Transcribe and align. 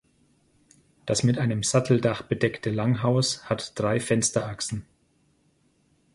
Das 1.05 1.21
mit 1.21 1.37
einem 1.37 1.61
Satteldach 1.61 2.23
bedeckte 2.23 2.71
Langhaus 2.71 3.47
hat 3.51 3.77
drei 3.79 3.99
Fensterachsen. 3.99 4.87